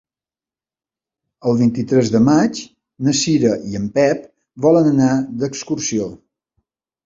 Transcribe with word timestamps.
El 1.51 1.59
vint-i-tres 1.59 2.09
de 2.15 2.21
maig 2.31 2.63
na 3.09 3.15
Cira 3.21 3.53
i 3.75 3.79
en 3.83 3.87
Pep 4.01 4.27
volen 4.69 4.93
anar 4.97 5.15
d'excursió. 5.45 6.13